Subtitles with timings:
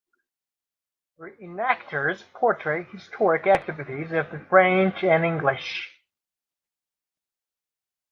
[1.19, 5.91] Re-enactors portray historic activities of the French and English.